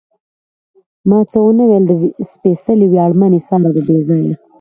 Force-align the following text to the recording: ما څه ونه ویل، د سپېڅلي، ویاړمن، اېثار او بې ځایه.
ما 1.09 1.19
څه 1.31 1.37
ونه 1.43 1.63
ویل، 1.69 1.85
د 1.87 1.93
سپېڅلي، 2.31 2.87
ویاړمن، 2.89 3.31
اېثار 3.35 3.61
او 3.67 3.71
بې 3.87 3.97
ځایه. 4.07 4.33